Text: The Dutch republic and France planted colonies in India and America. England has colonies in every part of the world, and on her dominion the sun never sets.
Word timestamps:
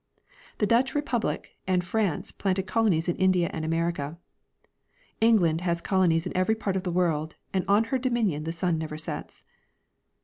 The 0.57 0.65
Dutch 0.65 0.95
republic 0.95 1.59
and 1.67 1.83
France 1.85 2.31
planted 2.31 2.65
colonies 2.65 3.07
in 3.07 3.15
India 3.17 3.51
and 3.53 3.63
America. 3.63 4.17
England 5.19 5.61
has 5.61 5.79
colonies 5.79 6.25
in 6.25 6.35
every 6.35 6.55
part 6.55 6.75
of 6.75 6.81
the 6.81 6.89
world, 6.91 7.35
and 7.53 7.63
on 7.67 7.83
her 7.83 7.99
dominion 7.99 8.43
the 8.43 8.51
sun 8.51 8.79
never 8.79 8.97
sets. 8.97 9.43